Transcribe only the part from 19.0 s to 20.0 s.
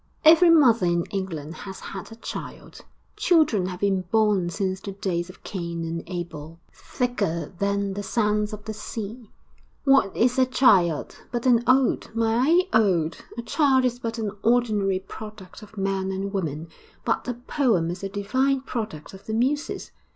of the Muses.